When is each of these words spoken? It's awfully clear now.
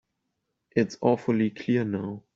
It's 0.75 0.97
awfully 1.01 1.51
clear 1.51 1.83
now. 1.85 2.23